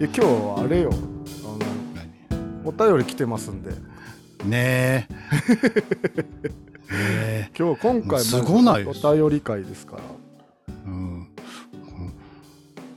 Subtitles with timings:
[0.00, 0.90] いや今日はあれよ。
[1.44, 3.72] あのお便り来てますんで。
[4.46, 5.06] ねえ。
[6.90, 10.02] ね今日今回すごないお便り会ですから。
[10.68, 11.28] えうん。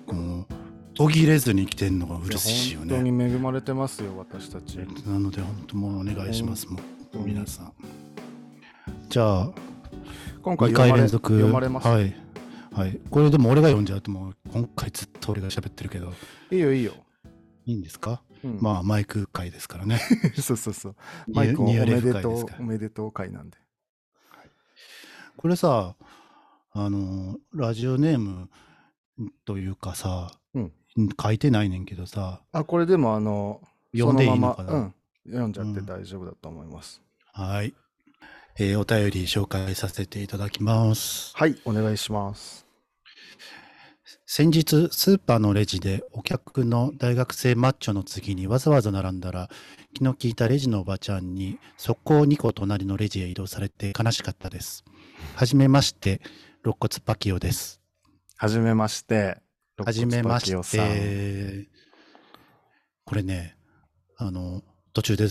[0.08, 0.46] この
[0.94, 4.78] 途切れずに来てんのが嬉しいよ本当ねに恵まれてますよ私たち。
[5.06, 6.80] なので本当もうお願いしますも
[7.16, 7.74] う皆さん。
[9.10, 9.52] じゃあ
[10.42, 12.23] 今回2読まれ回連続読まれます、はい
[12.74, 13.00] はい。
[13.10, 16.12] これでも俺が読んじゃうともう今回ずっと俺が喋ってるけど。
[16.52, 16.94] いいよいいよ、
[17.66, 18.22] いいんですか？
[18.44, 18.58] うん。
[18.62, 20.00] まあマイク会ですからね。
[20.42, 20.96] そうそうそう。
[21.28, 22.60] マイクおめでと会ですから。
[22.60, 23.58] うおめでとう会なんで。
[25.38, 25.96] これさ
[26.72, 28.50] あのラジオネーム
[29.46, 30.72] というかさ、うん。
[31.22, 32.42] 書いてないねんけどさ。
[32.52, 33.62] あこれでもあの
[33.96, 34.72] 読んでいいそのかな？
[34.72, 34.96] まうん。
[35.26, 37.02] 読んじゃって大丈夫だと思います、
[37.32, 37.74] はい、
[38.56, 41.32] えーお便り紹介させていただきます。
[41.36, 42.68] はいお願いします。
[44.28, 49.50] 先日スーパーのレジでお客の大学生マッチョの次にわざわざ並んだら
[49.94, 54.84] 気の利いたレジのおばちゃんに速攻2個隣のレジへ移動されて悲しかったです。
[55.36, 56.22] はじめまして
[56.64, 57.82] 肋骨パキオです。
[58.38, 59.42] はじめまして
[59.78, 60.88] はじめまし肋骨パキオさん。
[60.90, 61.70] て。
[63.06, 63.58] これね、
[64.18, 64.62] あの、
[64.94, 65.28] 途中で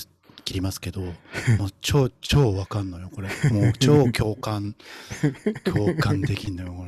[0.52, 1.00] 切りますけど、
[1.58, 3.28] もう超、超わかんのよ、これ。
[3.50, 4.76] もう 超共感、
[5.64, 6.86] 共感できんのよ、こ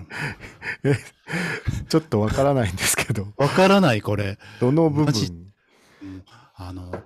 [0.82, 0.96] れ。
[1.88, 4.38] ちょっとわからないんですけどわからない、これ。
[4.60, 5.52] どの部分？
[6.02, 6.24] うん
[6.56, 7.02] あの、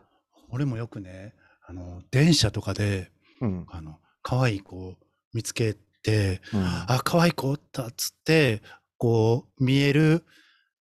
[0.51, 4.99] 俺もよくね、あの、電車とかで、うんあの、可愛い子を
[5.33, 8.63] 見つけて、うんあ、可愛い子おったっつって、
[8.99, 10.25] こう、見える。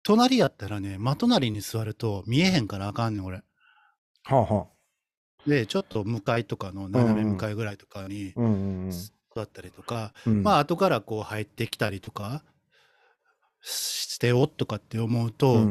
[0.03, 3.37] 隣やったらね、真隣に座ると見えへんからあかんねん、俺。
[4.23, 4.67] はあは
[5.47, 8.33] で、ちょっと向かいとかの斜め向かいぐらいとかに
[9.33, 10.43] 座ったりとか、うん。
[10.43, 12.43] まあ後からこう入ってきたりとか
[13.61, 15.65] しておっとかって思うと、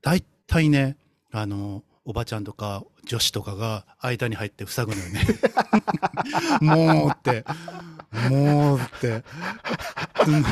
[0.00, 0.96] 大体ね、
[1.30, 5.24] あの、おばちゃんとか女子とかが間に入って塞ぐのよね。
[6.60, 7.44] もうって、
[8.28, 9.22] もうって。
[10.26, 10.44] うん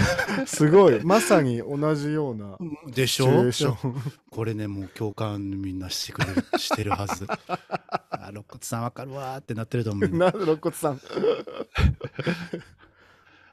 [0.46, 3.26] すごいまさに同じようなうんでしょ？
[3.28, 3.94] ーション
[4.30, 7.26] これね、もう共感みんなしてくれる、してるはず。
[7.28, 10.16] あ、肋骨さんわかるわーってなってると思うよ。
[10.16, 11.00] なんで肋骨さん？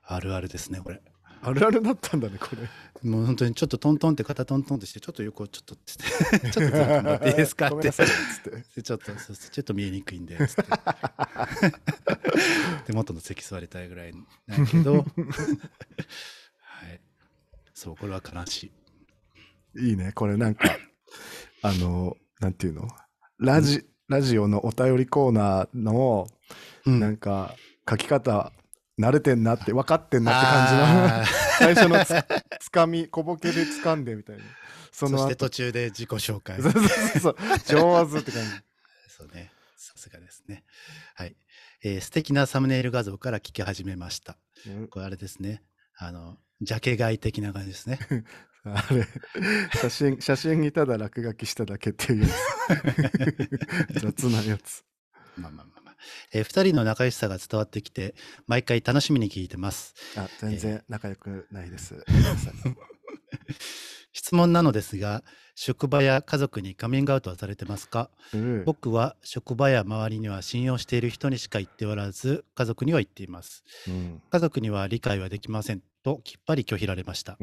[0.09, 1.01] あるあるですね、これ。
[1.41, 3.09] あるあるだったんだねこれ。
[3.09, 10.63] もう本当にちょっとトントンって肩トントンってして、ちょっと横ちょっとって、ちょっとっいいですかってちょっとちょっと見えにくいんでつって
[12.87, 14.13] で元の席座りたいぐらい
[14.47, 15.05] なんけどはい
[17.73, 18.71] そうこれは悲し
[19.75, 20.75] いいいねこれなんか
[21.61, 22.87] あのなんていうの
[23.37, 26.27] ラジラジオのお便りコーナーの
[26.85, 27.53] なんか
[27.87, 28.51] 書き方
[28.99, 31.25] 慣れてんなって分かってんなってあ
[31.59, 31.75] 感じの。
[31.75, 32.05] 最初の
[32.59, 34.43] つつかみ小ボケで掴んでみたいな。
[34.91, 36.61] そーそして途中で自己紹介。
[36.61, 36.83] そうそう
[37.19, 37.35] そう
[37.67, 38.49] 上手って感じ。
[39.09, 39.51] そうね。
[39.75, 40.63] さすがですね。
[41.15, 41.35] はい、
[41.83, 44.37] えー素敵なサムネイル画像から聞き始めました。
[44.65, 44.87] うん。
[44.87, 45.61] これあれですね。
[45.97, 47.99] あのジャケ買い的な感じですね。
[48.65, 49.07] あれ。
[49.75, 52.27] 写真写真にただ落書きしただけっていう。
[53.93, 54.83] 雑なやつ。
[55.37, 55.76] まあまあまあまあ、
[56.33, 58.15] えー二人の仲良しさが伝わってきて
[58.47, 59.93] 毎回楽しみに聞いてます。
[60.15, 62.03] あ全然仲良くないです。
[62.07, 62.53] ごめんなさい
[64.13, 68.09] 質問なのですが職場や家族にカミングアウトはされてますか？
[68.33, 68.63] うん。
[68.65, 73.63] 僕は職場や周りには信用している人にしか言っておらず家族には言っています。
[73.87, 74.21] うん。
[74.29, 77.37] 家族には理解はできませんときっぱり拒否られました。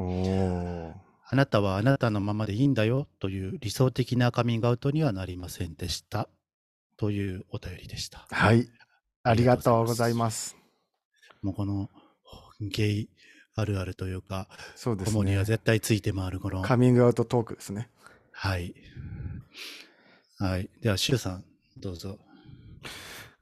[1.27, 6.29] あなたはあなたのままでいいんだよという理想的なカミングアウトにはなりませんでした
[7.05, 8.27] というお便りでした。
[8.31, 8.67] はい。
[9.25, 10.57] ありがとうございます。
[11.43, 11.91] もうこの
[12.63, 13.11] ゲイ
[13.55, 16.63] あるあるというかそうですホモにはね絶対ついて回るこの。
[16.63, 17.91] カミングアウトトークですね。
[18.33, 18.75] はい。
[20.39, 20.71] はい。
[20.81, 21.45] ではシュウさん
[21.77, 22.19] どうぞ。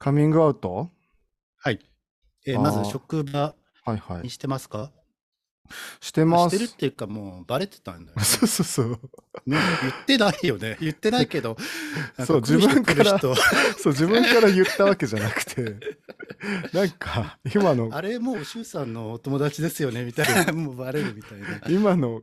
[0.01, 0.91] カミングアウト？
[1.59, 1.79] はい。
[2.45, 2.61] えー。
[2.61, 3.55] まず職場
[3.85, 4.23] はいはい。
[4.23, 4.91] にしてますか、
[6.01, 8.25] してますしてるっていうかもうバレてたんだよ、ね。
[8.25, 8.91] そうそうそう
[9.47, 10.77] ね言ってないよね。
[10.81, 11.57] 言ってないけど。
[12.27, 13.35] そう自分から そう
[13.87, 15.77] 自分から言ったわけじゃなくて
[16.73, 20.53] なんか今のあれもうシュウさんのお友達ですよねみたいな。
[20.53, 21.61] もうバレるみたいな。
[21.69, 22.23] 今の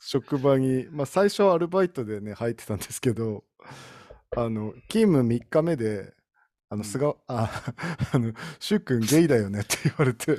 [0.00, 3.44] 職場に、まあ、最初はアルバイトでね入ってたんですけど
[4.36, 6.14] あの勤務3日目で
[6.70, 7.50] あのうん菅、あ
[8.12, 10.36] あの「しゅうくんゲイだよね」って言われて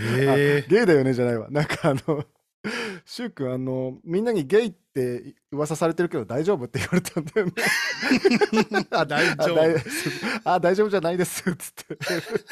[0.00, 2.24] えゲイだよねじゃないわなんかあの
[3.04, 7.52] 「しゅうくんあのみんなにゲイって噂されてるけど大丈夫?」って言われたんだよね
[8.90, 9.80] あ、大あ丈大夫。
[10.44, 11.96] あ 大丈夫じゃないですっつっ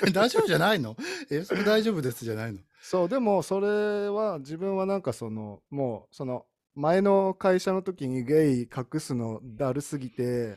[0.02, 0.96] て大丈夫じゃないの？
[1.30, 2.58] え、それ大丈夫ですじゃないの？
[2.82, 10.56] そうでもそれは自分はなんかそのもうその前の会社の時にゲイ隠すのだるすぎて、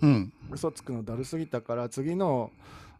[0.00, 0.32] うん。
[0.50, 2.50] 嘘つくのだるすぎたから、次の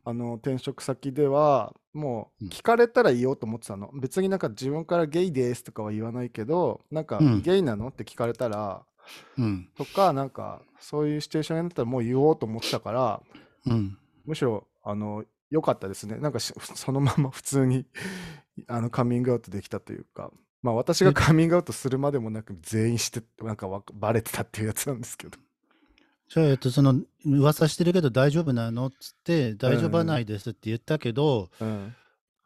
[0.05, 3.91] あの転職先では、もううん聞かれたら言おうと思ってたの。
[3.95, 8.85] 別になんか自分からゲイですとかは言わないけど、なんかうんゲイなのって聞かれたら、
[9.37, 9.69] うん。
[9.77, 13.23] とか、なんかそういうシチュエーションになったらもう言おうと思ってたから、
[13.67, 13.99] うん。
[14.25, 16.17] むしろ、あの、良かったですね。
[16.17, 17.87] なんかし そのまま普通に
[18.67, 20.31] あのカミングアウトできたというか、
[20.63, 25.39] まあ私がえカミングアウトするまでもなく全員して、なんかわバレてたっていうやつなんですけど。
[26.29, 28.87] じゃあ、えっと、その、噂してるけど大丈夫なの？
[28.87, 31.95] っつって、大丈夫はないですって言ったけど、うん。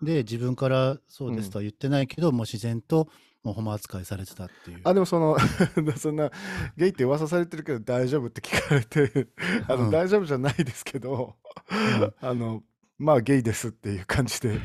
[0.02, 3.08] で、自分からそうですとは言ってないけど、もう自然と、
[3.42, 4.80] もうホモ扱いされてたっていう。
[4.84, 5.36] あ、でもその、
[5.98, 6.30] そんな、
[6.76, 9.28] ゲイって噂されてるけど大丈夫って聞かれて、
[9.66, 11.36] あの、うん大丈夫じゃないですけど、
[11.70, 12.62] うん あの、
[12.98, 14.60] まあゲイですっていう感じで。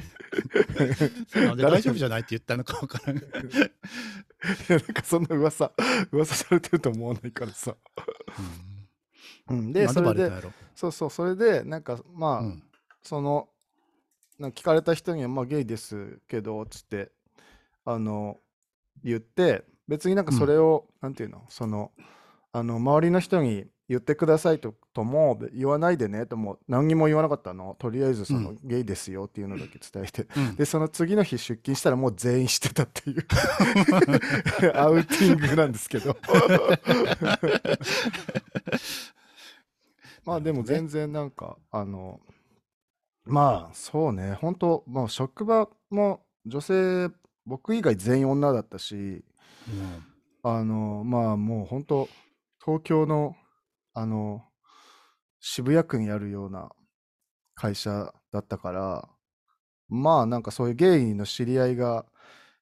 [1.27, 1.77] そうなんで誰？
[1.77, 3.17] 大丈夫じゃないって言ったのかわからん。
[3.17, 3.23] いや
[4.69, 5.71] なんかそんな噂、
[6.11, 7.75] 噂されてると思わないからさ。
[8.37, 8.66] うん、
[9.71, 10.31] で、それで。
[10.75, 12.63] そうそう、それで、なんか、まあ、うん。
[13.01, 13.49] その、
[14.39, 17.11] な聞かれた人には、まあ、ゲイですけど、つって、
[17.85, 18.37] あの、
[19.03, 21.91] 言って、別になんかそれを、なんていうの、その、
[22.51, 27.75] あの、周りの人に言ってくださいととも、言わないでねとも、何にも言わなかったの。
[27.79, 30.27] とりあえず、その、うゲイですよっていうのだけ伝えて。
[30.35, 33.25] うんで、その次の日出勤したらもう全員知ってたっていう
[34.75, 36.17] アウティングなんですけど。
[40.27, 42.19] まあでも全然なんか、あの、
[43.23, 43.73] まあ。
[43.73, 47.09] そうね、本当もう職場も女性、
[47.45, 49.23] 僕以外全員女だったし、
[50.43, 52.09] あの、まあもう本当
[52.61, 53.37] 東京の、
[53.93, 54.43] あの、
[55.39, 56.71] 渋谷区にあるような
[57.55, 59.09] 会社だったから、
[59.87, 62.05] まあなんかそういうゲイの知り合いが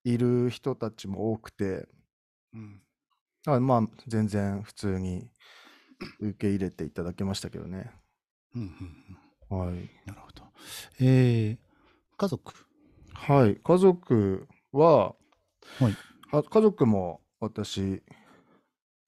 [0.03, 1.87] いる人たちも多くて、
[2.53, 2.81] うん。
[3.43, 5.31] だからまあ全然普通に
[6.19, 7.91] 受け入れていただけましたけどね。
[8.55, 8.67] うんうん
[9.51, 9.89] うんはい。
[10.05, 10.43] なるほど。
[10.99, 11.57] えー、
[12.17, 12.53] 家族？
[13.13, 13.55] はい。
[13.57, 15.09] 家族は、
[15.79, 15.95] はい
[16.31, 18.01] あ家族も私、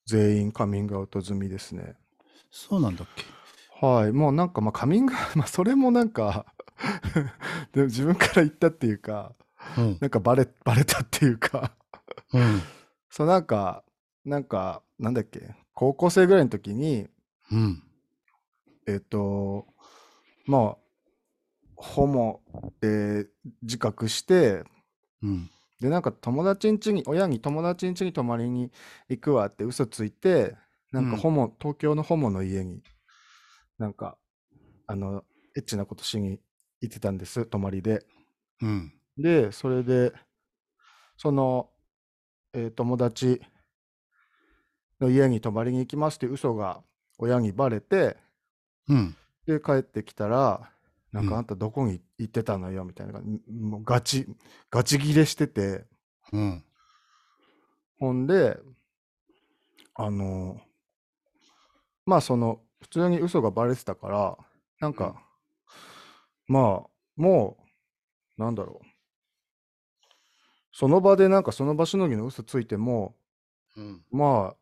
[0.06, 1.96] 全員カミングアウト済みですね。
[2.52, 3.26] そうなんだっけ？
[3.86, 4.12] はい。
[4.12, 6.46] もうなんか、まあカミング、 まあそれもなんか
[7.74, 9.36] でも自分から言ったっていうか、
[9.78, 9.98] うん。
[10.00, 11.76] なんかバレ、バレたっていうか
[12.34, 12.62] うん。
[13.10, 13.84] そうなんか、
[14.24, 17.08] なんか、なんだっけ、高校生ぐらいの時に、
[17.52, 17.84] うん。
[18.88, 19.68] えっと、
[20.48, 20.78] まあ、
[21.76, 23.28] ホモって
[23.62, 24.64] 自覚して、
[25.22, 25.52] うん。
[25.80, 28.72] で、なんか友達ん家に、親に友達ん家に泊まりに
[29.08, 30.56] 行くわって嘘ついて、
[30.92, 32.82] なんかうんホモ、東京のホモの家に、
[33.78, 34.18] なんか、
[34.88, 35.26] あの、
[35.56, 36.40] エッチなことしに
[36.82, 38.04] 行ってたんです、泊まりで。
[38.64, 38.94] うん。
[39.16, 40.12] で、それで、
[41.18, 41.70] その、
[42.54, 43.44] えー友達
[45.00, 46.82] の家に泊まりに行きますって嘘が
[47.18, 48.18] 親にバレて、
[48.90, 49.16] うん。
[49.46, 50.70] で、帰ってきたら、
[51.12, 54.28] なんうんかあんたどこに行ってたのよみたいな、んもうガチ、
[54.70, 55.86] ガチギレしてて、
[56.34, 56.64] うん。
[58.00, 58.58] ほんで、
[59.96, 60.60] あの、
[62.06, 64.38] まあその、普通に嘘がバレてたから、
[64.80, 65.16] なんか、
[66.48, 67.58] まあ、も
[68.38, 68.88] う、なんだろう。
[70.72, 73.16] その場でなんかその場しのぎの嘘ついても、
[73.76, 74.04] うん。
[74.12, 74.56] まあ、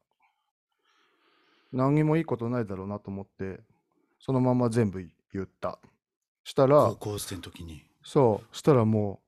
[1.75, 3.59] 何にもいいことないだろうなと思って、
[4.19, 5.79] そのまま全部言った。
[6.43, 7.83] したら高、校生の時に。
[8.03, 9.19] そう、したらも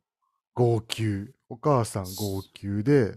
[0.55, 1.31] う、号泣。
[1.49, 3.15] お母さん号泣で、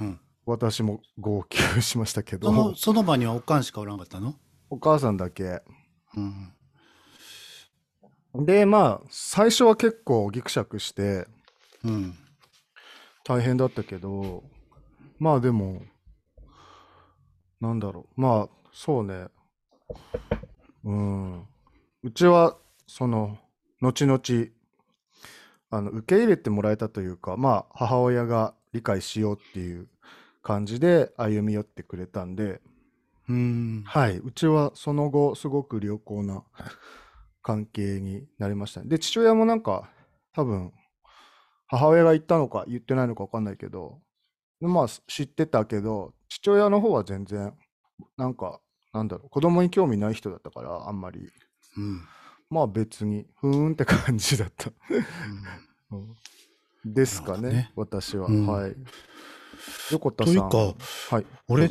[0.00, 0.20] うん。
[0.44, 4.34] 私も号泣しましたけその、ど、その場にはおかんしかおらんかったの？
[4.68, 5.62] お母さんだけ。
[6.16, 6.20] う
[8.40, 8.46] ん。
[8.46, 11.26] で、まあ、最初は結構ギクシャクして
[11.84, 12.16] うん。
[13.24, 14.42] 大変だったけど、
[15.18, 15.82] まあでも、
[17.60, 18.20] なんだろう。
[18.20, 19.26] まあ、そうね。
[20.84, 21.46] うん。
[22.02, 23.38] うちは、その、
[23.80, 24.20] 後々、
[25.70, 29.88] あの、受け入れてもらえたというか、まあ、母親が理解しようっていう
[30.42, 32.60] 感じで歩み寄ってくれたんで、
[33.28, 33.82] うん。
[33.86, 36.42] はい、うちはその後、すごく良好な
[37.42, 38.88] 関係になりましたね。
[38.88, 39.88] で、父親もなんか、
[40.32, 40.72] 多分、
[41.66, 44.00] 母親が言ったのか言ってないのか分かんないけど、
[44.60, 47.54] まあ、知ってたけど、父親の方は全然、
[48.16, 48.60] なんか、
[48.92, 51.30] なんだろう、子供に興味ない人だったから、あんまり。
[51.76, 52.02] うん。
[52.50, 54.70] まあ別に、ふーんって感じだった。
[55.92, 56.14] うん
[56.84, 58.26] ですかね、ね私は。
[58.26, 58.74] うんはい。
[59.92, 60.34] 横田さん。
[60.34, 61.26] というか、はい。
[61.48, 61.70] 俺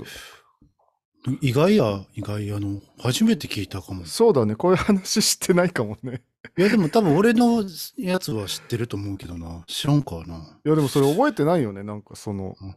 [1.42, 4.06] 意外や、意外、あの、初めて聞いたかも。
[4.06, 6.22] そうだね、こういう話してないかもね。
[6.58, 7.64] いや、でも多分俺の
[7.98, 9.64] やつは知ってると思うけどな。
[9.68, 10.60] 知らんかな。
[10.66, 11.84] いや、でもそれ覚えてないよね。
[11.84, 12.76] なんかその、いや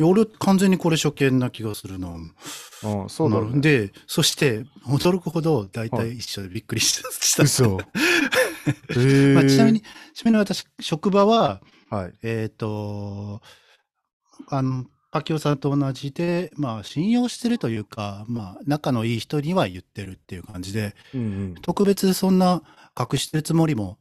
[0.00, 2.08] 俺完全にこれ初見な気がするな。
[2.08, 3.60] うん、そうだね。
[3.60, 7.10] で、そして驚くほど大体一緒でびっくりした。
[7.12, 7.78] した嘘。
[8.96, 9.82] へえまあ、ちなみに、
[10.14, 11.60] ちなみに私、職場は、
[11.90, 12.14] はい。
[12.22, 13.40] えっ、と、
[14.48, 21.54] あの、パキオさんと同じで、まあ、信用してるというか、まあ、仲のいい人には言ってるっていう感じで、うんうん。
[21.62, 22.62] 特別そんな
[22.98, 23.98] 隠してるつもりも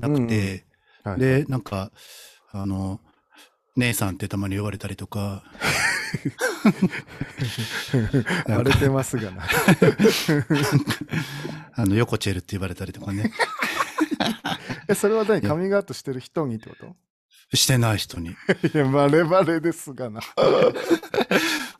[0.00, 0.66] なくて、
[1.04, 1.92] はい、で、なんか、
[2.50, 3.00] あの、
[3.78, 5.44] 姉さんってたまに呼ばれたりとか、
[8.46, 9.44] 荒れてますがな。
[11.74, 13.32] あの、ヨコチェルって呼ばれたりとかね、
[14.88, 15.40] え、それは何？
[15.42, 16.96] カミングアウトしてる人にってこと？
[17.56, 18.30] してない人に。
[18.30, 18.34] い
[18.74, 20.20] や、バレバレですがな。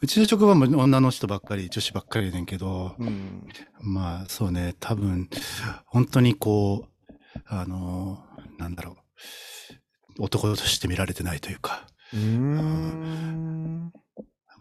[0.00, 3.46] うちの職場も女の人ばっかり、女子ばっかりやねんけど、うん。
[3.80, 5.28] まあそうね、多分、
[5.84, 7.14] 本当にこう、
[7.46, 8.24] あの、
[8.58, 8.96] なんだろう、
[10.18, 13.80] 男として見られてないというか、うーん。
[13.82, 13.92] なん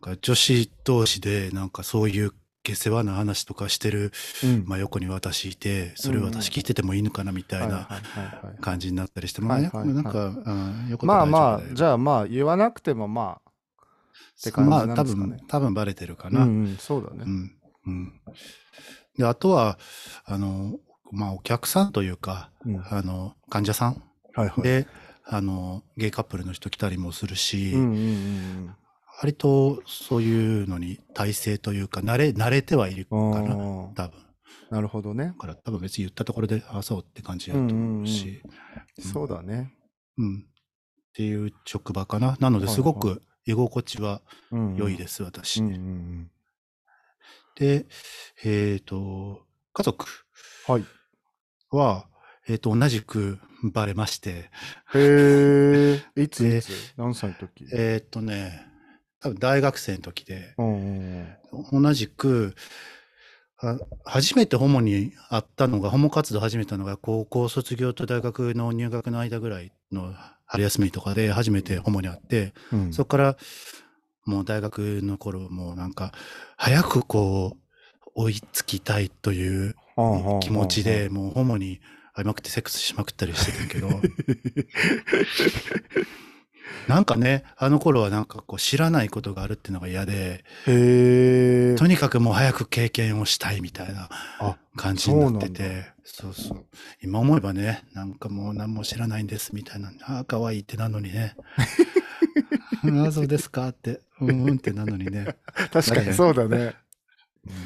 [0.02, 2.32] か女子同士でなんかそういう
[2.64, 4.12] 下世話な話とかしてる、
[4.44, 13.50] うんまあ横に私いて、それを私聞いててもいいのかなみたいなはいはいはいはい感じになったりして、まあね、はいはいはいなんか、うん、まあまあ、じゃゃあまあ、言わなくてもまあ、
[14.40, 16.44] って感じまあ多なんですかね分、多分バレてるかうんな。
[16.44, 17.24] うん、そうだね。
[17.26, 17.52] うん。
[17.88, 18.22] うん。
[19.18, 19.80] で、あとは、
[20.26, 20.78] あの、
[21.12, 24.04] まあ、お客さんというか、うんあの、患者さん
[24.36, 24.62] はいはい。
[24.62, 24.88] で、
[25.30, 28.76] あの、ゲイカップルの人来たりもするし、うんうんうん
[29.20, 33.32] 割とそういうのに体制というか、慣れ、慣れてはいるかうん。
[33.32, 33.96] な、あ多分。
[33.96, 34.12] だー
[34.70, 35.34] なるほどね。
[35.40, 38.44] から多分別に言ったところで、あ、そうって感じだと思うし、
[39.00, 39.74] そうだね。
[40.20, 40.38] うん。
[40.38, 40.42] っ
[41.14, 42.38] ていう職場かな。
[42.40, 45.62] なので、すごく居心地はうん良いです、私。
[45.62, 46.32] うんうん
[47.56, 47.88] で、
[48.44, 50.06] えっ、と、家族
[50.70, 50.76] うん。
[50.76, 50.86] はい。
[51.72, 52.08] は、
[52.48, 54.50] えっ、と、同じくバレまして、へ
[54.96, 56.02] え。
[56.22, 56.94] いつでいつ？
[56.98, 57.66] 何歳の時？
[57.74, 58.66] えっ、とね、
[59.20, 60.56] 多分大学生の時で。
[61.72, 62.56] 同じく、
[63.60, 70.14] あ初めてホモに会ったのが、ホモ活動始めたのが高校卒業と大学の入学の間ぐらいの
[70.46, 72.94] 春休みとかで初めてホモに会って、うん。
[72.94, 73.38] そこから
[74.26, 76.12] もう大学の頃もうなんか
[76.58, 77.58] 早くこ
[78.06, 79.76] う追いつきたいという
[80.42, 81.80] 気持ちで、もうホモに
[82.18, 83.90] 会いまくってセックスしまくったりしてたけど、
[86.88, 90.44] なんかね、あの頃はなんかこう知らないことがあるっていうのが嫌で。
[91.78, 94.10] とにかくもう早く経験をしたいみたいな
[94.40, 96.66] あ感じになってそうて、そうそう
[97.04, 101.36] 今思えばね、なんかもう何も知らないんですみたいな、ああ、可愛いってなのにね。
[103.04, 105.36] ああ、そうですかって、うんうんってなのにね。
[105.72, 106.58] 確かにそうだね。
[106.58, 106.74] うん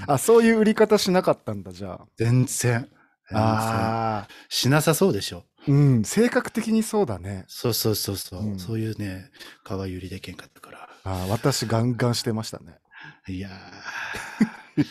[0.08, 2.48] あ、そういう売り方しなかったんだ、じゃ全然。
[2.48, 3.01] 全然
[3.34, 3.40] あ。
[3.40, 4.28] ああ。
[4.50, 5.46] しなさそうでしょ？
[5.68, 7.46] うん、性格的にそうだね。
[7.48, 8.42] そうそうそうそう。
[8.42, 9.30] うんそういうね、
[9.64, 10.90] 可愛い売りでけんかったから。
[11.04, 12.78] あー私ガンガンしてましたね。
[13.28, 14.86] いやー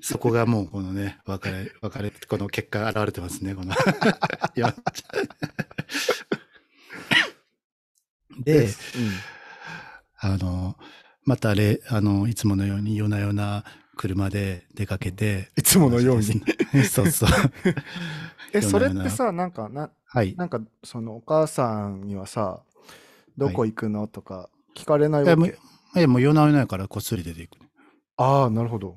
[0.02, 3.72] そこがもうこのね、別れ、別れ、この結果現れてますね、この。
[4.56, 4.74] いや
[8.44, 8.70] で、うん
[10.22, 10.76] あの、
[11.24, 13.64] またあれ、あの、いつものように夜な夜な
[14.00, 16.24] 車で出かけて、いつものように。
[16.88, 17.28] そうそう。
[18.54, 20.34] え、それってさ、なんかな、はい。
[20.36, 22.62] なんかそのお母さんにはさ、
[23.36, 24.08] どこ行くの？
[24.08, 25.58] とか聞かれないわけ？
[25.96, 27.58] えもう夜な夜なやからこっそり出ていく。
[28.16, 28.96] ああ、なるほど。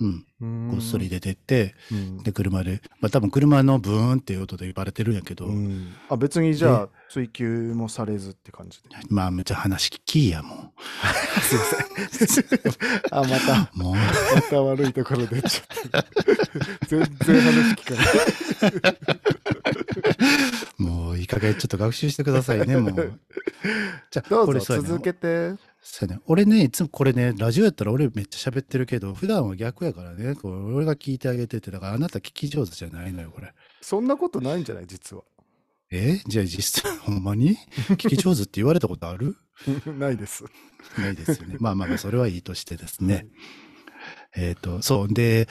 [0.00, 0.70] うん。
[0.70, 8.88] こっそり出てって、うんで、車で、まあ多分車のブーンっていう音でバレてるんやけど、うんあ別にじゃあ追求もされずって感じで。
[9.08, 10.72] まあめっちゃ話聞きやも
[11.42, 11.64] すいま
[12.26, 12.46] せん。
[13.12, 13.78] あ、また、う。
[13.78, 16.04] もう、また悪いところ出ちゃった。
[16.88, 18.96] 全然話聞かない。
[20.78, 22.92] もういい加減ちょっと学習してくださいね、もう。
[24.10, 25.54] じゃあ、どうぞこれそうやね続けて。
[25.82, 26.22] そうやね。
[26.26, 33.52] 俺ね、いつもこれね、ラジオやったら俺めっちゃ喋ってるけど、普段は逆やからね、こう俺が聞いてあげてて、だからあなた聞き上手じゃないのよ、これ。
[33.80, 35.22] そんなことないんじゃない実は。
[35.90, 36.20] え？
[36.26, 37.56] じゃあ実際、 ほんまに？
[37.90, 39.36] 聞き上手って言われたことある？
[39.98, 40.44] ないです。
[40.98, 41.56] ないですよね。
[41.60, 43.26] まあまあまあ、それはいいとしてですね。
[44.36, 45.08] えっ、と、そう。
[45.12, 45.48] で、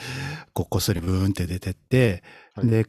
[0.52, 2.22] こうこっそりブーンって出てって、
[2.54, 2.86] はいで、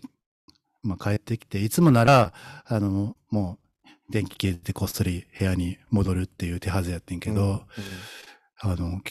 [0.85, 2.33] まあ帰ってきて、いつもなら、
[2.65, 7.63] あの、もう、電気消えてこっそり部屋に戻るっていう手はずやってんけど、
[8.59, 9.01] あの、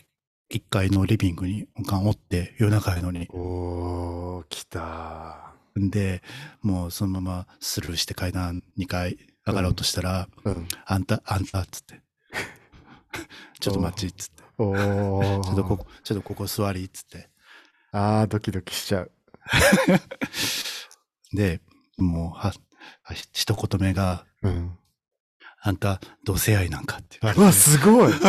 [0.50, 3.28] 1階のリビングにおかんおって、夜中やのに。
[3.32, 5.54] うんおー、来た。
[5.78, 6.22] んで、
[6.62, 10.68] もうそのままスルーして階段2階上がろうとしたら、うん。
[10.86, 12.00] あんた、あんた、っつって。
[13.60, 14.42] ちょっと待ち、っつって。
[14.58, 15.42] おー。
[15.42, 17.28] ちょっとここ、ちょっとここ座り、っつって。
[17.92, 19.10] あー、ドキドキしちゃう。
[21.34, 21.60] で、
[21.98, 22.52] もう、は、
[23.02, 24.78] は一言目が、うん。
[25.60, 27.52] あんた、同性愛なんかってうわ、て。
[27.52, 28.12] すごい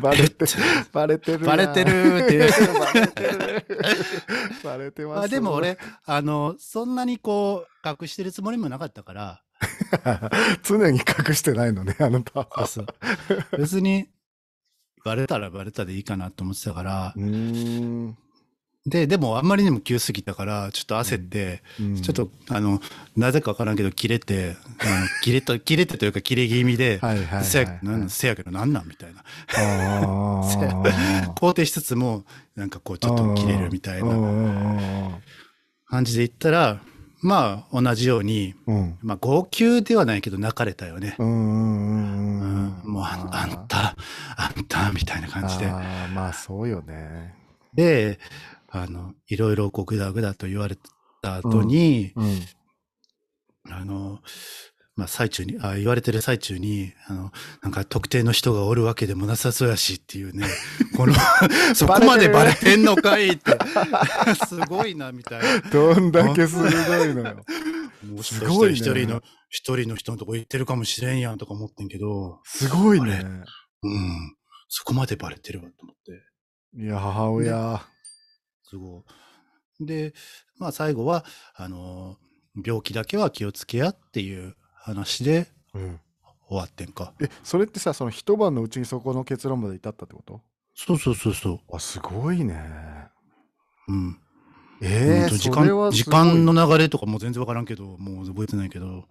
[0.00, 0.44] バレて、
[0.92, 1.44] バレてる。
[1.44, 3.66] バレてるーっていうバレてる。
[4.64, 5.24] バレてます。
[5.24, 9.42] あでも俺、あの、そんなにこう、隠してるつもりもなかったから、
[10.62, 12.66] 常に隠してないのね、あなたは。
[12.66, 12.86] そう
[13.28, 14.08] そう別に、
[15.04, 18.18] バレたらバレたでいいかなと思ってたから、うーん。
[18.86, 22.80] で、でもあんまりにも急すぎたから、ちょっと焦って、うんちょっと、あの、
[23.16, 29.22] なぜかわからんけど、切れて、あの 切れた、切れてというか、切れ気味で、はいはいはいはいせやなんせやけど、なんなんみたいな。
[31.34, 32.24] 肯定しつつも、
[32.56, 35.18] なんかこう、ちょっと切れるみたいなな。
[35.90, 36.80] 感じで言ったら、
[37.20, 38.98] まあ、同じように、うん。
[39.02, 41.16] まあ、号泣ではないけど、泣かれたよね。
[41.18, 42.80] うん。
[42.84, 43.96] もうあ、あんた、
[44.36, 45.66] あんた、みたいな感じで。
[45.66, 47.34] あーまあそうよね。
[47.74, 48.18] で、
[48.70, 50.76] あの、いろいろこう、ぐだぐだと言われ
[51.22, 52.40] た後に、うん。
[53.70, 54.20] あの、
[54.98, 57.30] まあ、最中に、あ、言われてる最中に、あの、
[57.62, 60.46] なんか特定の人がおるわけでもなさそうやしっていうね、
[60.96, 61.14] この、
[61.74, 63.56] そこまでバレてんのかいって、
[64.48, 65.70] すごいな、みたいな。
[65.70, 67.44] どんだけすごいのよ。
[68.12, 73.24] もしすごいしたら一人の、一人の人のとこ行ってるかもしれんやんとか思ってんけど、すごいあね。
[73.84, 74.36] うん、
[74.68, 76.82] そこまでバレてるわと思って。
[76.82, 77.80] いや、母親。
[77.80, 77.97] す
[78.76, 79.04] ご
[79.80, 79.86] い。
[79.86, 80.14] で、
[80.58, 82.16] まあ最後は、あの、
[82.64, 86.00] 病気だけは気をつけやっていう話でうん。
[86.48, 87.12] 終わってんか。
[87.20, 90.40] え、それってさ、その一晩のうちにそこの結論まで至ったってこと？
[90.74, 93.08] そうそうそうそあ、すごいね。
[93.88, 93.92] う。
[93.92, 94.18] うん。
[94.80, 99.04] えー、ほんと時間、時間の流れとかもう全然わからんけど、もう覚えてないけど、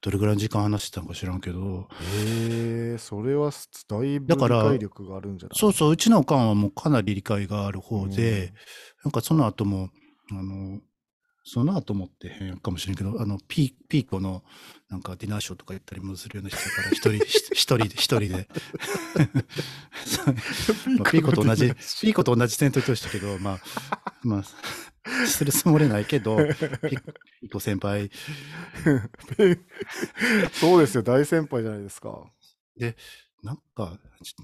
[0.00, 1.88] どれぐらいの時間話してたのか知らんけど、
[2.24, 5.58] えー、それはすだいぶ理解力があるんじゃない？
[5.58, 8.52] そうそう、うちのおかんはもうかなり理解がある方で、
[9.04, 9.90] なんかその後も、
[10.30, 10.80] あの、
[11.50, 14.44] その後もって変かもしれんけど、あの、ピーピーコの
[14.90, 18.28] なんかディナーショーとか行ったりもするような人だから、一人、 ひ一人で、一人で。
[21.10, 23.60] ピーコと同じ、ピーコと同じ戦闘としたけど、まあ、
[24.22, 24.42] まあ、
[25.26, 28.10] するつもりないけど、ピピーコ先輩、
[30.52, 32.30] そうですよ、大先輩じゃないですか。
[33.42, 34.36] なんか、ち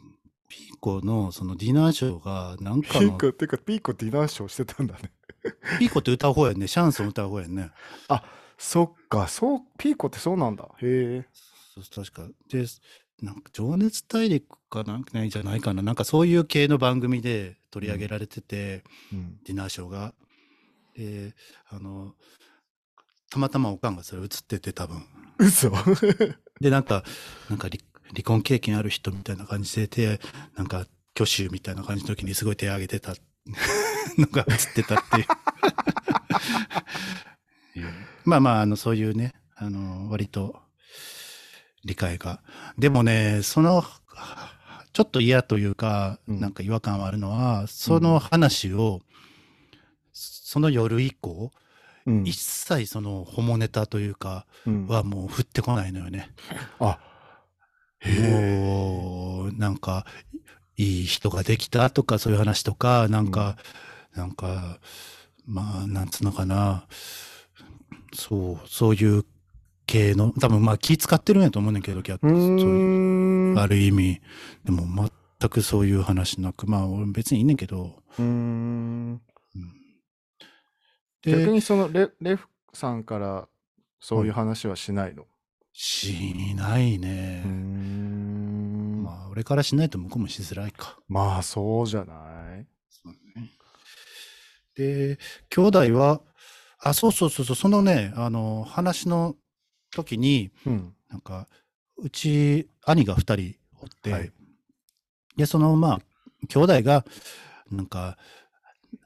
[0.49, 5.13] ピーコのそのディナーショーが、なんピかの、ーコ、てかピーコディナーショーしてたんだね。
[5.79, 7.71] ピーコって歌う方やんね、シャンソン歌う方やんね。
[8.59, 10.69] そっか、そう、ピーコってそうなんだ。
[10.81, 11.27] へえ。
[11.75, 12.29] そう確か。
[12.49, 12.65] で、
[13.21, 15.83] なんか、情熱大陸かなんかないんじゃないかな。
[15.83, 19.39] なんかそういう系の番組で取り上げられてて、うん。
[19.45, 20.15] ディナーショーが。
[20.97, 21.35] で、
[21.69, 22.15] あの、
[23.31, 25.05] たまたまおかんがそれ映ってて多分。
[25.39, 25.71] 嘘
[26.61, 27.05] で、なんか、
[27.51, 27.81] なんか離
[28.11, 30.21] 離婚経験ある人みたいな感じでて、
[30.55, 33.15] なんか、挙手みたいな感じの時にすごい手挙げてた
[34.19, 35.21] のが映ってたって
[37.79, 37.89] いう。
[38.25, 40.63] まあまあ、あの、そういうね、あの、割と
[41.85, 42.43] 理解が。
[42.79, 43.85] でもね、その、
[44.93, 49.01] ちょっと嫌というか、うんなんか違和感はあるのは、その話を、
[50.13, 51.51] その夜以降、
[52.07, 56.31] うん一切そのホモネタというか、うんはもう降ってこないのよね。
[56.79, 56.99] あ、
[57.99, 58.61] へえ。
[58.61, 60.07] もう、なんか、
[60.77, 63.57] いい人ができたとか、そういう話とか、なんか、
[64.15, 64.79] なんか、
[65.47, 66.87] まあ、なんつうのかな。
[68.15, 69.25] そう、そういう
[69.87, 72.27] 系の、多分まあ気使ってるんやと思うねんけど、キャット。
[72.27, 73.63] うそう。
[73.63, 74.21] ある意味。
[74.65, 78.03] でも全くそういう話なく、まあ俺別にいいねんけど。
[78.19, 79.21] うーん。
[81.23, 83.49] で逆にそのレレフさんから
[83.99, 85.25] そういう話はしないの？
[85.73, 87.43] しないね。
[87.43, 89.03] ん。
[89.03, 90.99] ままあ俺からしないと向こうもしづらいか。
[91.15, 92.15] あそうじゃな
[92.61, 92.67] い？
[92.91, 93.51] そうね
[94.77, 95.19] で、
[95.51, 96.21] 兄弟は、
[96.81, 99.37] あ、そうそうそうそう、そのね、あの、話の
[99.91, 100.95] 時に、うん。
[101.09, 101.49] なんか、
[101.97, 104.33] うち、兄が二人おって、はい
[105.37, 106.01] で、その、まあ、
[106.49, 107.05] 兄弟が、
[107.71, 108.17] なんか、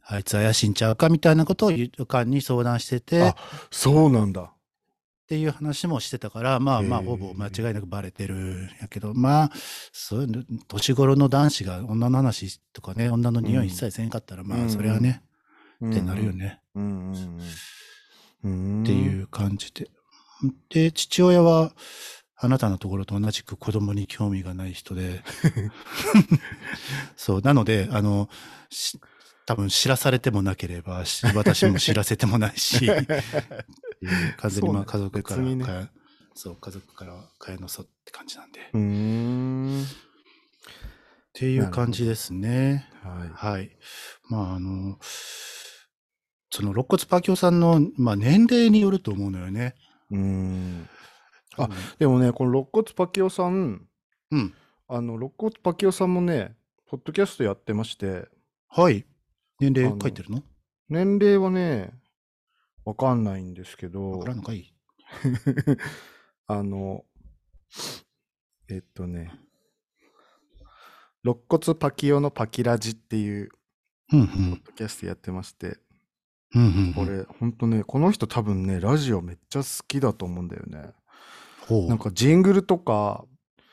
[0.05, 3.35] あいつ怪しいんちゃうかみたいなことをゆかんに相談してて、あっ
[3.71, 4.53] そうなんだ。
[5.27, 9.51] ていう話もしてたから、まあまあ、ほぼ間違いなくバレてるんやけど、まあ、
[9.93, 15.23] そういうの、年頃の男子が女の話とかね、女の匂い一切せんかったら、まあ、うんそれはね、
[15.85, 16.33] っってなるよ。
[16.33, 16.61] ね。
[18.39, 18.41] っ
[18.85, 19.91] ていう感じで。
[20.71, 21.73] で、父親は、
[22.41, 25.23] あなたのところと同じく子供に興味がない人で、
[27.17, 28.29] そう、なので、あの、
[28.71, 29.01] し
[29.45, 32.87] 多分知らされてもなければ、し私も知らせてもないし、
[34.37, 35.91] 完全にまあ家族から、ねか
[36.35, 38.61] そう、家族から蚊帳のそって感じなんで。
[38.61, 39.87] っうーん。
[41.33, 42.89] ていう感じですね。
[43.03, 43.31] はい。
[43.33, 43.71] はい。
[44.29, 44.99] まあ、あの、
[46.51, 49.75] その、肋骨パキオさんの、まあ、年齢によると思うのよね。
[50.11, 50.89] うーん。
[51.59, 53.87] あでもね、この肋骨パキオさん、
[54.31, 54.55] うん。
[54.89, 56.57] あの、肋骨パキオさんもね、
[56.87, 58.29] ポッドキャストやってまして、
[58.69, 59.05] はい。
[59.61, 60.43] 年齢書いてるの？
[60.89, 61.93] 年齢はね、
[62.85, 64.73] わかんないんですけどわからんのかい？
[66.47, 67.05] あの、
[68.71, 69.33] えっとね、
[71.25, 73.51] 肋骨パキオのパキラジっていう
[74.11, 74.63] ポッん。
[74.65, 75.79] ドキャストやってまして、
[76.55, 80.93] うんうんほんとね、この人多分ね、ラジオめっちゃ好きだと思うんだよね。
[81.67, 81.89] ほう。
[81.89, 83.25] なんかジングルとか、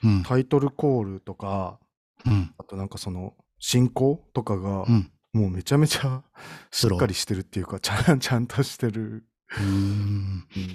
[0.04, 0.24] うん。
[0.24, 1.80] タイトルコールとか、
[2.26, 2.54] うん。
[2.58, 5.12] あとなんかその、進行とかがう、ん。
[5.34, 6.24] もうめちゃめちゃ
[6.72, 9.26] しっかりしてるっていうか、ちゃん ちゃんとしてる。
[9.58, 9.68] うーん。
[9.68, 10.70] うん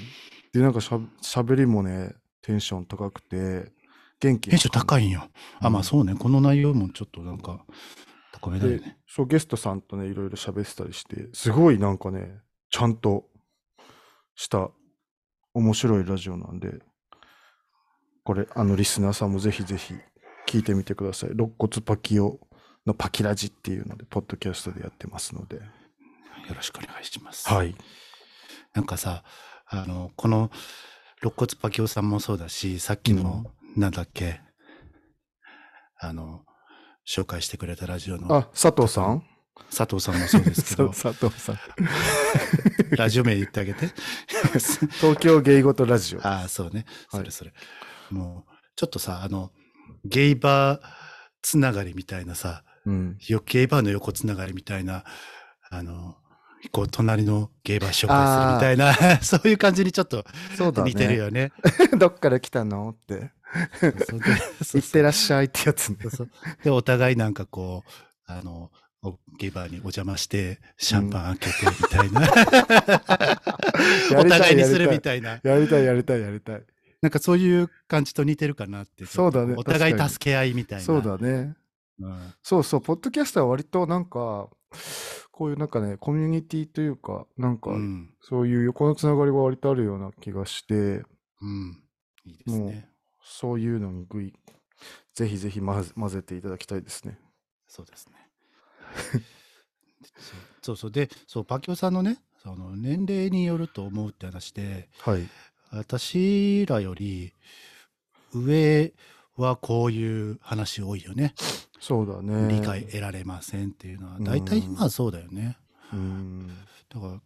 [0.52, 3.72] で、なんかしゃしゃべりもね、テンション高くて、
[4.18, 5.28] 元気テンション高いんよ。
[5.60, 6.14] あ、まうんあそうね。
[6.16, 7.64] この内容もちょっとなんか、
[8.40, 13.26] 高めだよでね。、そう、ゲストさんとね、いろいろ喋ってたりして、すごいなんかね、ちゃんと
[14.34, 14.70] した
[15.54, 16.80] 面白いラジオなんで、
[18.24, 19.94] これ、あの、リスナーさんもぜひぜひ
[20.46, 21.30] 聞いてみてください。
[21.30, 22.38] 肋骨パキオ
[22.86, 25.56] のパキラジっていうので、ポッドキャストでやってますので。
[25.56, 27.48] よろしくお願いします。
[27.48, 27.74] はい。
[28.74, 29.24] なんかさ、
[29.66, 30.50] あの、この、
[31.22, 34.40] 肋骨パキオさんもそうだし、さっきの、なんだっけ、
[35.96, 36.44] あの、
[37.10, 39.24] 紹介してくれたラジオのあ、佐藤さん？
[39.76, 41.58] 佐藤さんもそうですけど、 佐藤さん。
[42.96, 43.88] ラジオ名言ってあげて。
[45.00, 46.24] 東京ゲイゴトラジオ。
[46.24, 46.86] ああ、そうね。
[47.08, 47.52] はいそれそれ。
[48.10, 49.50] もう、ちょっとさ、あの、
[50.04, 50.80] ゲイバー
[51.42, 53.18] つながりみたいなさ、うん。
[53.26, 55.04] よゲイバーの横つながりみたいな、
[55.68, 56.16] あの、
[56.70, 60.24] こう、隣のゲイバー紹介するみたいな、そういう感じにちょっと
[60.56, 60.90] そうだね。
[60.90, 61.52] 似てるよね。
[61.98, 62.90] どっから来たの？
[62.90, 63.32] って。
[63.80, 65.98] そうそうでそう行ってらっしゃいってやつね。
[66.02, 66.30] そうそう
[66.62, 67.90] で、お互いなんかこう、
[68.26, 68.70] あの、
[69.02, 72.28] おゲイバーにお邪魔して、シャンパン開けてみたいな。
[74.20, 75.40] お互いにするみたいな。
[75.42, 76.62] やりたいやりたいやりたい。
[77.00, 79.06] なんかそういう感じと似てるかなって。
[79.06, 80.84] そうだねお互い助け合いみたいな。
[80.84, 81.54] そうだね。
[81.98, 82.34] うん。
[82.42, 84.50] そうそう、ポッドキャストは割となんか、
[85.30, 88.14] こういうなんかね、コミュニティというか、なんかう、ん。
[88.20, 91.82] そういう横のつながりが割とあるような気がして、うん。
[92.26, 92.89] いいですね。
[93.30, 94.34] そういうのにぐい、
[95.14, 97.16] ぜひぜひ混ぜ混ぜていただきたいですね。
[97.68, 98.14] そうですね。
[100.62, 100.90] そうそう。
[100.90, 105.28] で、そう、パキオさんのね、その年齢によると思うって話で、はい。
[105.70, 107.32] 私らより
[108.34, 108.92] 上
[109.36, 111.34] はこういう話多いよね。
[111.78, 112.52] そうだね。
[112.52, 115.56] 理解得られませんっていうのは、うん大体まあそうだよね。
[115.92, 116.48] うん。
[116.88, 117.20] だから、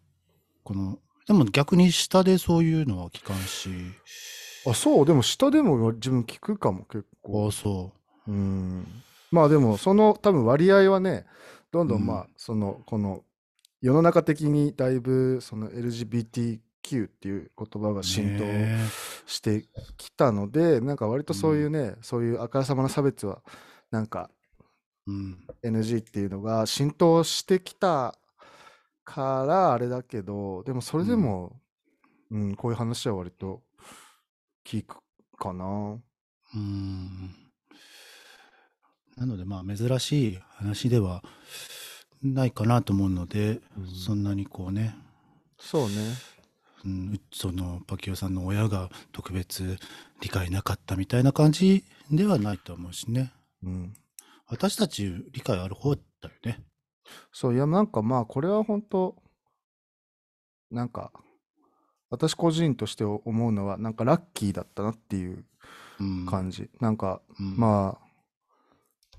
[0.63, 3.71] この、でも逆に下でそういうのは聞かんし、
[4.67, 7.53] あ、そう、でも下でも自分聞くかも、結あ構あ、。
[7.53, 7.93] そ
[8.27, 8.33] う。
[8.33, 8.87] うん。
[9.31, 11.27] まあでも、その多分割合はね、
[11.73, 13.25] どんどうんんまあ、その、この、
[13.81, 18.79] 世の中的にだいぶ、その LGBTQ っていう言葉が浸透ね
[19.27, 23.43] してきたので、なんか割とそういうね、そういうあからさまな差別は、
[23.91, 24.31] なんか
[25.07, 25.47] うん。
[25.63, 28.19] NG っていうのが浸透してきた
[29.05, 31.61] からあれだけど、でもそれでも、
[32.31, 33.63] うん、こういう話は割と
[34.67, 34.97] 聞く
[35.39, 35.99] かな。
[36.55, 37.35] うん。
[39.17, 41.23] なのでまあ珍しい話では
[42.23, 44.97] ないかなと思うので、うんそんなにこうね、
[45.59, 45.95] そうね。
[46.85, 49.79] うん、そのパキオさんの親が特別
[50.21, 53.33] 理解なかったみたいな感じではないと思うしね。
[53.63, 53.95] うん。
[54.49, 56.63] 私たち理解ある方だよね。
[57.33, 59.17] そう、いや、なんかまあ、これは本当
[60.71, 61.13] なんか、
[62.15, 65.45] 私個人として思うのは、なんかラッキーだったなっていう
[66.01, 66.27] うん。
[66.27, 66.71] 感じ。
[66.81, 67.99] なんか、うん、ま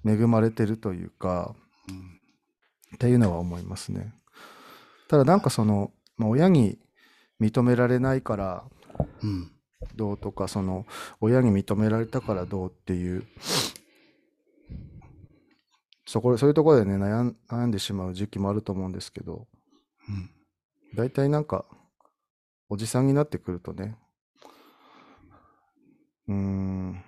[0.05, 1.55] あ、恵まれてるというか、
[1.89, 2.11] うん
[2.95, 4.13] っていうのは思いますね。
[5.09, 6.77] ただなんかその、まあ、親に
[7.41, 8.63] 認められないから
[9.21, 9.51] うん。
[9.95, 10.85] どうとか、その、
[11.19, 13.25] 親に認められたからどうっていう、
[16.07, 19.47] そこ、そういうところでね、悩ん悩んでしまう時期もあると思うんですけど、
[20.07, 20.29] うん。
[20.95, 21.65] 大体なんか、
[22.69, 23.97] おじさんになってくるとね、
[26.27, 27.03] うーん、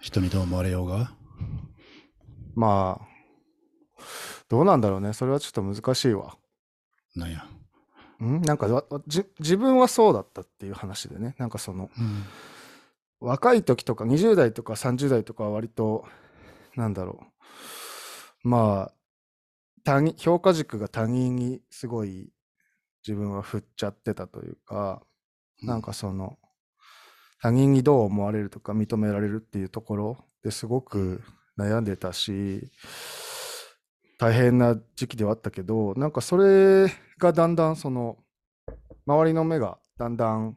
[0.00, 1.12] 人にどう思われようが？
[2.54, 4.04] まあ、
[4.48, 5.12] どうなんだろうね。
[5.12, 6.36] それはちょっと難しいわ。
[7.16, 7.46] なんや。
[8.22, 8.42] ん？
[8.42, 11.34] なんかわわじ自分はそうだったっていう話でね。
[11.38, 12.24] なんかその、うん。
[13.20, 16.04] 若い時とか20代とか30代とかは割と、
[16.76, 17.20] なんだろ
[18.44, 18.48] う。
[18.48, 18.94] まあ、
[19.84, 22.32] 他人、評価軸が他人にすごい
[23.06, 25.02] 自分は振っちゃってたというか、
[25.62, 26.38] なんかその、
[27.40, 31.20] 他人にどう思われるとか認められるっていうところですごく
[31.58, 32.70] 悩んでたし、
[34.18, 36.86] 大変な時期ではあったけど、なんかそれ
[37.18, 38.18] がだんだんその、
[39.06, 40.56] 周りの目がだんだん、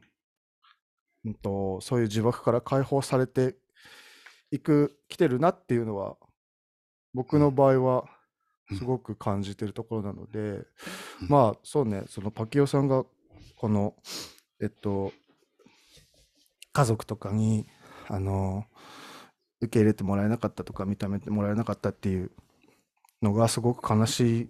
[1.24, 3.56] うんと、そういう呪縛から解放されて
[4.52, 6.16] いく、来てるなっていうのは、
[7.12, 8.04] 僕の場合は
[8.74, 10.66] すごく感じてるところなので、うん
[11.28, 13.04] まあそうね、そのパキオさんが
[13.56, 13.94] この、
[14.60, 15.12] えっと、
[16.72, 17.66] 家族とかに、
[18.08, 18.64] あの、
[19.60, 22.30] 受け入れてもらえなかったとか、認めてもらえなかったっていう
[23.22, 24.48] のがすごく悲し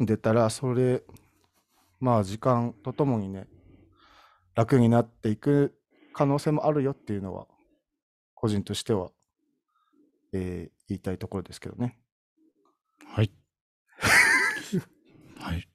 [0.00, 1.02] んでたら、それ、
[2.00, 3.46] まあ時間とともにね、
[4.54, 5.74] 楽になっていく
[6.12, 7.46] 可能性もあるよっていうのは、
[8.34, 9.10] 個人としては、
[10.32, 11.98] えー言いたいところですけどね。
[13.08, 13.30] はい。
[15.38, 15.68] はい。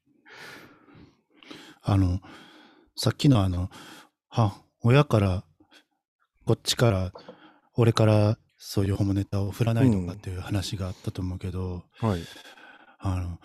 [1.81, 2.19] あの、
[2.95, 3.69] さっきのあの、
[4.29, 5.43] は、親から、
[6.45, 7.11] こっちから、
[7.75, 12.23] 俺からそういうホモネタを振らないのかっていう話があったと思うけど、はい。
[12.99, 13.39] あの、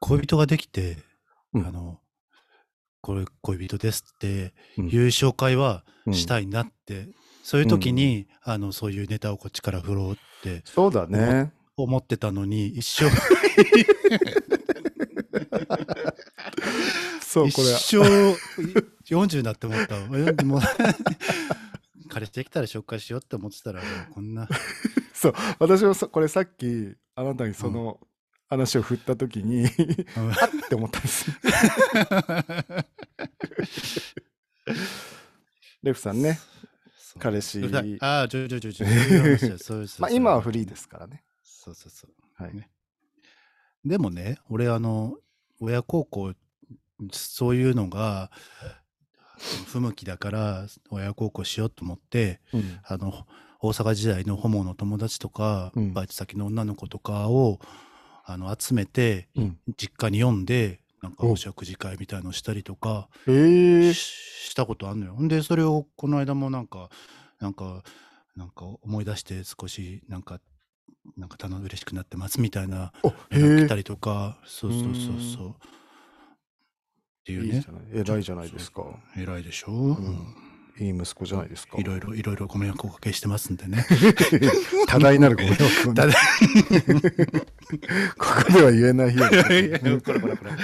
[0.00, 0.98] 恋人ができて、
[1.52, 2.00] うんあの、
[3.00, 7.08] これ恋人ですってうんいう紹介はうんしたいなって、
[7.42, 11.52] そういう時に、あの、そういうネタをこっちから振ろうってそうだね。
[11.82, 13.10] 思ってたのに、一生、
[17.20, 17.98] そう、一これ、生
[19.14, 20.06] 40になって思ったわ。
[20.44, 20.60] も
[22.08, 23.80] 彼氏できたら紹介しようって思ってたら、
[24.12, 24.48] こんな。
[25.14, 28.00] そう、私もそこれさっき、あなたにその
[28.48, 29.68] 話を振ったときに、うんあっ
[30.68, 31.30] て思ったんです。
[35.82, 36.38] レフさんね。
[37.18, 37.62] 彼氏
[38.00, 38.86] ああ、ちょちょちょちょ、
[40.10, 41.22] 今はフリーですからね。
[41.62, 42.42] そうそうそう。
[42.42, 42.54] はい。
[42.54, 42.70] ね
[43.84, 45.16] でもね、俺、あの、
[45.60, 46.32] 親孝行、
[47.12, 48.30] そういうのが
[49.66, 53.26] 不向きだから、親孝行しようと思って、うんあの、
[53.60, 57.60] 大阪時代のホモの友達とか、うんバイト先の女の子とかを、
[58.24, 63.98] あの、集めて、うん実家に呼んで、なんかおお食事会みたいのしたりとか、へえし
[64.50, 65.16] したことあんのよ。
[65.28, 66.88] で、それをこの間もなんか、
[67.38, 67.82] なんか、
[68.34, 70.40] なんか思い出して少し、なんか、
[71.16, 72.92] なんか楽嬉しくなってますみたいな
[73.30, 74.92] 来たりとか、そうそうそう
[75.36, 75.50] そう。
[75.50, 75.52] っ
[77.24, 77.64] てえいうね。
[77.92, 78.84] 偉いじゃないですか。
[79.16, 80.34] 偉いでしょ、んうん
[80.78, 81.76] いい息子じゃないですか。
[81.78, 83.84] いろいろ、いろいろご迷惑をおかけしてますんでね。
[84.88, 85.92] 多大なるご迷惑を
[88.16, 89.28] ここでは言えないよ。
[89.28, 90.50] いやいやこれこれこれ。
[90.50, 90.60] はい。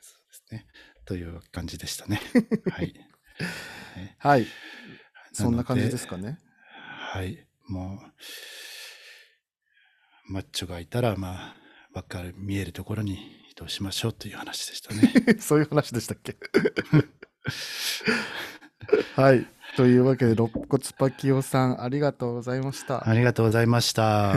[0.00, 0.66] そうですね。
[1.04, 2.18] という感じでしたね。
[2.72, 2.94] はい。
[4.16, 4.46] はい。
[5.34, 6.38] そんなの感じですかね。
[7.10, 7.46] はい。
[7.68, 8.00] も
[10.28, 11.56] う、マッチョがいたら、まあ、
[11.94, 13.14] ばっかり見えるところに
[13.50, 15.36] 移動しましょうという話でしたね。
[15.40, 16.36] そういう話でしたっけ？
[19.20, 19.46] はい。
[19.76, 23.08] というわけで、肋骨パキオさん、ありがとうございました。
[23.08, 24.34] ありがとうございました。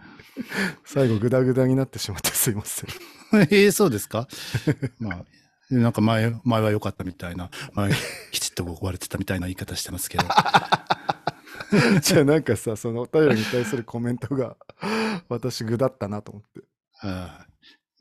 [0.84, 2.90] 最後、グダグダになってしまってすいません。
[3.32, 4.28] えー、そうですか？
[4.98, 5.24] まあ、
[5.70, 7.90] なんか前、前は良かったみたいな、前、
[8.32, 10.24] きちっとこう割れてたみたいな言い方してますけど。
[12.00, 14.56] じゃあなんかさ、そのお便りに対するコメントが、
[15.28, 16.60] 私、具だったなと思って。
[17.02, 17.46] ああ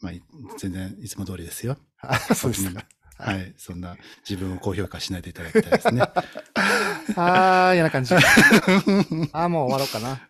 [0.01, 0.21] まあ、い
[0.57, 1.77] 全然いつも通りですよ。
[1.99, 2.85] あ そうですか。
[3.17, 3.53] はい。
[3.57, 6.01] そんな自分を高評価しないでいただきたいですね。
[7.15, 8.13] あー、嫌な感じ。
[8.13, 10.29] あー、もう終わろうかな。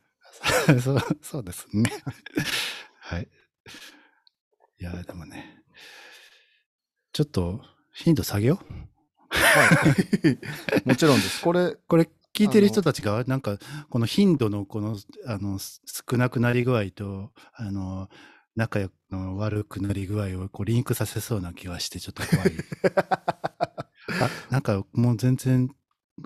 [0.80, 1.92] そうそうですね。
[3.00, 3.28] はい。
[4.80, 5.64] いや、でもね、
[7.12, 7.62] ちょっと
[7.94, 8.86] 頻度下げよう。
[9.30, 9.96] は
[10.84, 10.88] い。
[10.88, 11.42] もちろんです。
[11.42, 13.58] これ、これ聞いてる人たちが、なんか、
[13.90, 18.10] この頻度のこの、あの、す少なくなり具合と、あの、
[18.56, 22.52] 仲良くの悪くなり具合をこうリンクさせそうな気がして、ちょっと怖い。
[24.22, 25.70] あ、なんかもう全然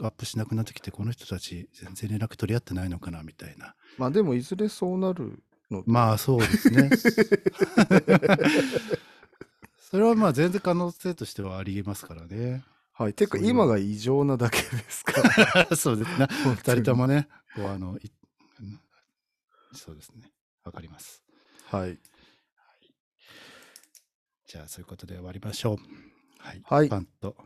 [0.01, 3.75] アップしなくなってきて、この人たち全然連絡取り合ってないのかな、みたいな。
[3.97, 6.89] まあでも、いずれそうなるのでまあそうですね。
[9.79, 12.63] それはまあ全然可能性としてはありえますからね。
[12.99, 13.13] はい。
[13.13, 15.21] ていう今が異常なだけですか？
[15.69, 15.71] ら。
[15.77, 16.27] そうですね。
[16.43, 17.97] 二人ともね、こうあの、
[19.73, 20.29] そうですね。
[20.65, 21.23] わかります。
[21.67, 21.97] はい。
[24.47, 25.77] じゃあそういうことで終わりましょう。
[26.39, 26.61] はい。
[26.65, 27.37] はいパンと、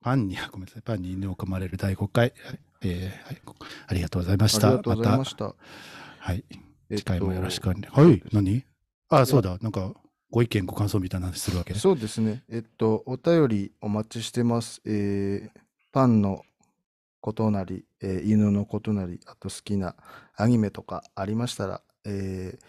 [0.00, 3.42] パンに、ごめんなさい、パンに犬を噛まれる第5回、はいえーはい、
[3.86, 4.68] ありがとうございました。
[4.68, 5.36] ありがとうございました。
[5.36, 5.54] た。
[6.18, 6.44] はい。
[6.50, 7.86] えっと次回もよろしくお願い。
[7.86, 8.22] はい。
[8.32, 8.64] 何？
[9.08, 9.56] あ、そうだ。
[9.58, 9.94] なんか、
[10.30, 12.42] ご意見、ご感想みたいな話するわけそうですね。
[12.48, 14.80] えっと、お便りお待ちしてます。
[14.84, 15.60] えー
[15.92, 16.44] パンの
[17.22, 19.94] ことなり、えー犬のことなり、あと好きな
[20.36, 22.64] アニメとかありましたら、えー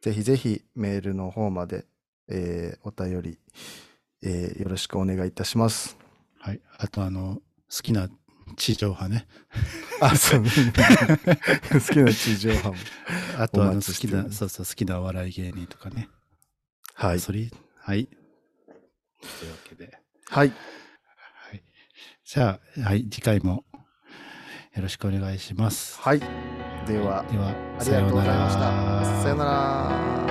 [0.00, 1.84] ぜひぜひメールの方まで、
[2.28, 3.38] えーお便り、
[4.22, 5.96] えーよろしくお願いいたします。
[6.38, 6.60] はい。
[6.78, 8.08] あと、あの、好きな
[8.56, 9.26] 地上波ね。
[10.00, 10.42] あ、そう。
[10.42, 10.48] 好
[11.92, 12.74] きな地上波も。
[13.38, 16.08] あとあの好きな、そうそう、好きなお笑い芸人とかね。
[17.02, 17.20] はい。
[17.20, 18.06] それ、はい。
[18.06, 18.12] と
[19.44, 19.98] いうわけで。
[20.28, 20.48] はい。
[20.48, 21.62] はい。
[22.24, 23.64] じゃあ、はい、次回も
[24.76, 26.00] よろしくお願いします。
[26.00, 26.20] はい。
[26.20, 26.26] で
[27.00, 27.48] は、では、
[27.80, 29.20] ありがとうございました。
[29.20, 29.50] さようなら。
[29.50, 30.21] ら。